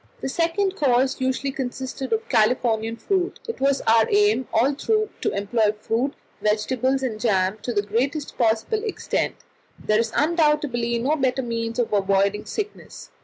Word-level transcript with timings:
The 0.19 0.29
second 0.29 0.75
course 0.77 1.21
usually 1.21 1.51
consisted 1.51 2.11
of 2.11 2.27
Californian 2.27 2.97
fruit. 2.97 3.39
It 3.47 3.61
was 3.61 3.81
our 3.81 4.07
aim 4.09 4.47
all 4.51 4.73
through 4.73 5.09
to 5.21 5.29
employ 5.31 5.73
fruit, 5.79 6.15
vegetables, 6.41 7.03
and 7.03 7.19
jam, 7.21 7.59
to 7.61 7.71
the 7.71 7.83
greatest 7.83 8.35
possible 8.35 8.83
extent; 8.83 9.35
there 9.77 9.99
is 9.99 10.11
undoubtedly 10.15 10.97
no 10.97 11.15
better 11.15 11.43
means 11.43 11.77
of 11.77 11.93
avoiding 11.93 12.45
sickness. 12.47 13.11